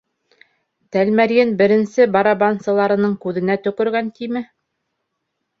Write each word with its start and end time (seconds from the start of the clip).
Тәлмәрйен 0.95 1.51
беренсе 1.59 2.07
барабансыларының 2.17 3.15
күҙенә 3.27 3.59
төкөргән 3.69 4.11
тиме. 4.17 4.45